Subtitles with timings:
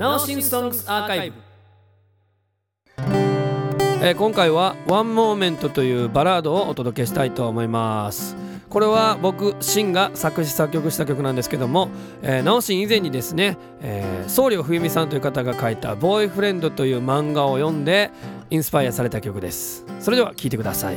[0.00, 1.36] ナオシン Songs Archive。
[4.02, 8.34] えー今回は「One Moment」というバラードをお届けしたいと思います。
[8.70, 11.90] これは僕シンが作詞作曲した曲なんですけども、
[12.22, 18.10] えー、ナオシン以前にですね、えー、惣領冬実さんという方が書いた「ボーイフレンド」という漫画を読んで
[18.48, 19.84] インスパイアされた曲です。
[20.00, 20.96] それでは聴いてください。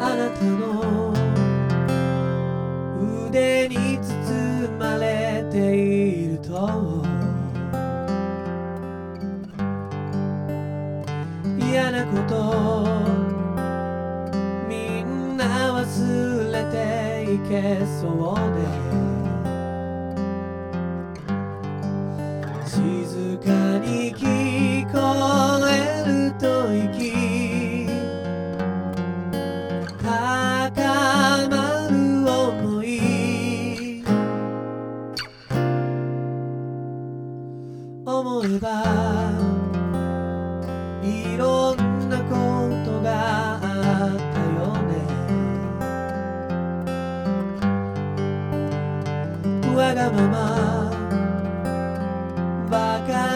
[0.00, 1.12] あなたの
[3.28, 4.45] 腕に包
[12.12, 12.34] こと
[14.68, 15.44] みんな
[15.82, 16.74] 忘れて
[17.34, 18.96] いけそうで。
[22.64, 24.22] 静かに聞
[24.92, 24.98] こ
[25.68, 27.88] えると息
[30.02, 30.04] 高
[31.48, 31.54] ま
[31.88, 32.86] る想い
[38.04, 38.66] 思えば
[41.02, 41.36] い
[49.76, 50.90] わがまま
[52.70, 53.35] ばか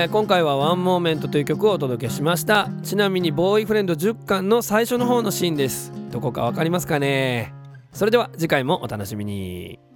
[0.00, 2.70] えー今回は「One Moment」という曲をお届けしました。
[2.82, 5.92] ちなみにボーイフレンド10巻の最初の方のシーンです。
[6.10, 7.52] どこか分かりますかね？
[7.92, 9.89] それでは次回もお楽しみに。